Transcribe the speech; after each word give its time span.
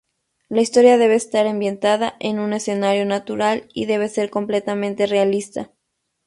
La 0.49 0.61
historia 0.61 0.97
debe 0.97 1.13
estar 1.13 1.45
ambientada 1.45 2.15
en 2.19 2.39
un 2.39 2.53
escenario 2.53 3.05
natural 3.05 3.67
y 3.71 3.85
debe 3.85 4.09
ser 4.09 4.31
completamente 4.31 5.05
realista. 5.05 5.69